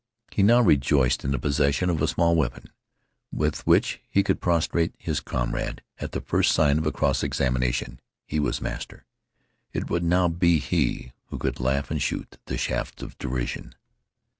[0.31, 2.71] He now rejoiced in the possession of a small weapon
[3.31, 7.99] with which he could prostrate his comrade at the first signs of a cross examination.
[8.25, 9.05] He was master.
[9.73, 13.75] It would now be he who could laugh and shoot the shafts of derision.